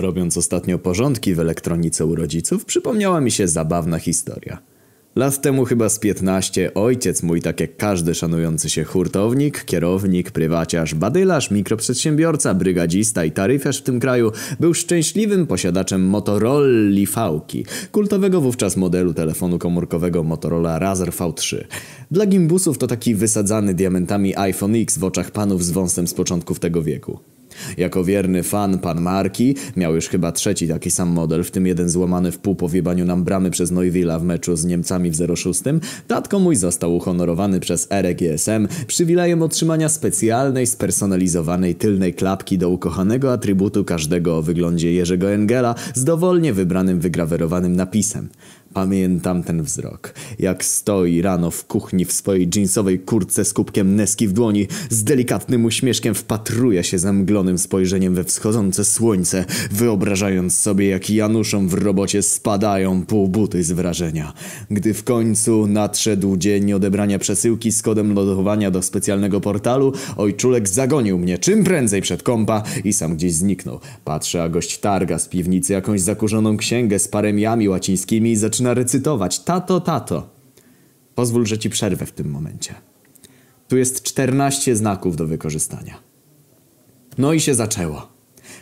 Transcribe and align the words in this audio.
Robiąc 0.00 0.36
ostatnio 0.36 0.78
porządki 0.78 1.34
w 1.34 1.40
elektronice 1.40 2.06
u 2.06 2.14
rodziców, 2.14 2.64
przypomniała 2.64 3.20
mi 3.20 3.30
się 3.30 3.48
zabawna 3.48 3.98
historia. 3.98 4.58
Lat 5.16 5.40
temu 5.40 5.64
chyba 5.64 5.88
z 5.88 5.98
15 5.98 6.74
ojciec 6.74 7.22
mój, 7.22 7.42
tak 7.42 7.60
jak 7.60 7.76
każdy 7.76 8.14
szanujący 8.14 8.70
się 8.70 8.84
hurtownik, 8.84 9.64
kierownik, 9.64 10.30
prywaciarz, 10.30 10.94
badylarz, 10.94 11.50
mikroprzedsiębiorca, 11.50 12.54
brygadzista 12.54 13.24
i 13.24 13.32
taryfiarz 13.32 13.78
w 13.78 13.82
tym 13.82 14.00
kraju, 14.00 14.32
był 14.60 14.74
szczęśliwym 14.74 15.46
posiadaczem 15.46 16.06
Motorola 16.06 16.66
V-ki, 17.16 17.64
kultowego 17.92 18.40
wówczas 18.40 18.76
modelu 18.76 19.14
telefonu 19.14 19.58
komórkowego 19.58 20.22
Motorola 20.22 20.78
Razr 20.78 21.10
V3. 21.10 21.64
Dla 22.10 22.26
gimbusów 22.26 22.78
to 22.78 22.86
taki 22.86 23.14
wysadzany 23.14 23.74
diamentami 23.74 24.36
iPhone 24.36 24.74
X 24.74 24.98
w 24.98 25.04
oczach 25.04 25.30
panów 25.30 25.64
z 25.64 25.70
wąsem 25.70 26.08
z 26.08 26.14
początków 26.14 26.60
tego 26.60 26.82
wieku. 26.82 27.18
Jako 27.76 28.04
wierny 28.04 28.42
fan 28.42 28.78
pan 28.78 29.00
Marki, 29.00 29.54
miał 29.76 29.94
już 29.94 30.08
chyba 30.08 30.32
trzeci 30.32 30.68
taki 30.68 30.90
sam 30.90 31.08
model, 31.08 31.44
w 31.44 31.50
tym 31.50 31.66
jeden 31.66 31.88
złamany 31.88 32.32
w 32.32 32.38
pół 32.38 32.54
po 32.54 32.68
wiebaniu 32.68 33.04
nam 33.04 33.24
bramy 33.24 33.50
przez 33.50 33.70
Neuvilla 33.70 34.18
w 34.18 34.24
meczu 34.24 34.56
z 34.56 34.64
Niemcami 34.64 35.10
w 35.10 35.36
06, 35.36 35.60
tatko 36.06 36.38
mój 36.38 36.56
został 36.56 36.96
uhonorowany 36.96 37.60
przez 37.60 37.88
RGSM 37.90 38.68
przywilejem 38.86 39.42
otrzymania 39.42 39.88
specjalnej, 39.88 40.66
spersonalizowanej 40.66 41.74
tylnej 41.74 42.14
klapki 42.14 42.58
do 42.58 42.70
ukochanego 42.70 43.32
atrybutu 43.32 43.84
każdego 43.84 44.36
o 44.36 44.42
wyglądzie 44.42 44.92
Jerzego 44.92 45.30
Engela 45.32 45.74
z 45.94 46.04
dowolnie 46.04 46.52
wybranym 46.52 47.00
wygrawerowanym 47.00 47.76
napisem. 47.76 48.28
Pamiętam 48.74 49.42
ten 49.42 49.62
wzrok. 49.62 50.14
Jak 50.38 50.64
stoi 50.64 51.22
rano 51.22 51.50
w 51.50 51.64
kuchni 51.64 52.04
w 52.04 52.12
swojej 52.12 52.48
jeansowej 52.56 52.98
kurtce 52.98 53.44
z 53.44 53.52
kubkiem 53.52 53.96
Neski 53.96 54.28
w 54.28 54.32
dłoni, 54.32 54.66
z 54.90 55.04
delikatnym 55.04 55.64
uśmieszkiem 55.64 56.14
wpatruje 56.14 56.84
się 56.84 56.98
zamglonym 57.48 57.58
spojrzeniem 57.58 58.14
we 58.14 58.24
wschodzące 58.24 58.84
słońce, 58.84 59.44
wyobrażając 59.70 60.58
sobie 60.58 60.88
jak 60.88 61.10
Januszom 61.10 61.68
w 61.68 61.74
robocie 61.74 62.22
spadają 62.22 63.06
półbuty 63.06 63.64
z 63.64 63.72
wrażenia. 63.72 64.32
Gdy 64.70 64.94
w 64.94 65.04
końcu 65.04 65.66
nadszedł 65.66 66.36
dzień 66.36 66.72
odebrania 66.72 67.18
przesyłki 67.18 67.72
z 67.72 67.82
kodem 67.82 68.14
lodowania 68.14 68.70
do 68.70 68.82
specjalnego 68.82 69.40
portalu, 69.40 69.92
ojczulek 70.16 70.68
zagonił 70.68 71.18
mnie 71.18 71.38
czym 71.38 71.64
prędzej 71.64 72.02
przed 72.02 72.22
kąpa 72.22 72.62
i 72.84 72.92
sam 72.92 73.16
gdzieś 73.16 73.32
zniknął. 73.32 73.80
Patrzę, 74.04 74.42
a 74.42 74.48
gość 74.48 74.78
targa 74.78 75.18
z 75.18 75.28
piwnicy 75.28 75.72
jakąś 75.72 76.00
zakurzoną 76.00 76.56
księgę 76.56 76.98
z 76.98 77.08
paremiami 77.08 77.68
łacińskimi 77.68 78.32
i 78.32 78.36
zaczyna 78.36 78.74
recytować. 78.74 79.40
Tato, 79.40 79.80
tato. 79.80 80.28
Pozwól, 81.14 81.46
że 81.46 81.58
ci 81.58 81.70
przerwę 81.70 82.06
w 82.06 82.12
tym 82.12 82.30
momencie. 82.30 82.74
Tu 83.68 83.76
jest 83.76 84.02
14 84.02 84.76
znaków 84.76 85.16
do 85.16 85.26
wykorzystania. 85.26 86.07
No 87.18 87.32
i 87.32 87.40
się 87.40 87.54
zaczęło. 87.54 88.08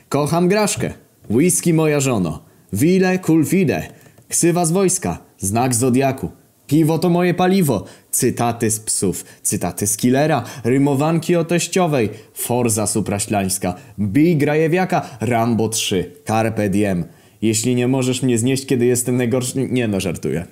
Kocham 0.09 0.49
graszkę. 0.49 0.93
Whisky 1.31 1.75
moja 1.75 2.01
żono. 2.01 2.43
Wile 2.73 3.19
kulfide. 3.19 3.89
Ksywa 4.29 4.65
z 4.65 4.73
wojska. 4.73 5.19
Znak 5.39 5.75
zodiaku. 5.75 6.31
Piwo 6.67 6.99
to 6.99 7.09
moje 7.09 7.34
paliwo. 7.34 7.84
Cytaty 8.11 8.71
z 8.71 8.81
psów. 8.81 9.25
Cytaty 9.43 9.87
z 9.87 9.97
killera. 9.97 10.45
Rymowanki 10.65 11.37
o 11.37 11.45
teściowej. 11.45 12.11
Forza 12.34 12.87
supraślańska. 12.87 13.75
Bij 13.99 14.37
grajewiaka. 14.37 15.19
Rambo 15.21 15.69
3. 15.69 16.12
Carpe 16.27 16.71
diem. 16.71 17.05
Jeśli 17.43 17.75
nie 17.75 17.89
możesz 17.89 18.23
mnie 18.23 18.39
znieść, 18.39 18.67
kiedy 18.67 18.87
jestem 18.87 19.17
najgorszy... 19.17 19.69
Nie 19.71 19.89
no, 19.89 20.01
żartuję. 20.01 20.47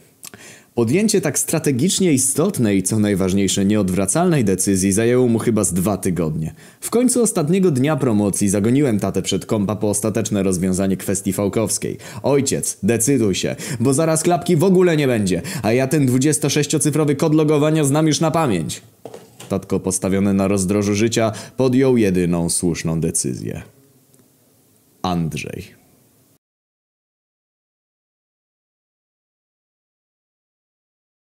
Podjęcie 0.74 1.20
tak 1.20 1.38
strategicznie 1.38 2.12
istotnej 2.12 2.82
co 2.82 2.98
najważniejsze 2.98 3.64
nieodwracalnej 3.64 4.44
decyzji 4.44 4.92
zajęło 4.92 5.28
mu 5.28 5.38
chyba 5.38 5.64
z 5.64 5.72
dwa 5.72 5.96
tygodnie. 5.96 6.54
W 6.80 6.90
końcu 6.90 7.22
ostatniego 7.22 7.70
dnia 7.70 7.96
promocji 7.96 8.48
zagoniłem 8.48 9.00
tatę 9.00 9.22
przed 9.22 9.46
kąpa 9.46 9.76
po 9.76 9.90
ostateczne 9.90 10.42
rozwiązanie 10.42 10.96
kwestii 10.96 11.32
fałkowskiej. 11.32 11.98
Ojciec, 12.22 12.78
decyduj 12.82 13.34
się, 13.34 13.56
bo 13.80 13.94
zaraz 13.94 14.22
klapki 14.22 14.56
w 14.56 14.64
ogóle 14.64 14.96
nie 14.96 15.06
będzie, 15.06 15.42
a 15.62 15.72
ja 15.72 15.86
ten 15.86 16.06
26-cyfrowy 16.06 17.16
kod 17.16 17.34
logowania 17.34 17.84
znam 17.84 18.06
już 18.06 18.20
na 18.20 18.30
pamięć. 18.30 18.82
Tatko 19.48 19.80
postawiony 19.80 20.34
na 20.34 20.48
rozdrożu 20.48 20.94
życia 20.94 21.32
podjął 21.56 21.96
jedyną 21.96 22.50
słuszną 22.50 23.00
decyzję. 23.00 23.62
Andrzej. 25.02 25.83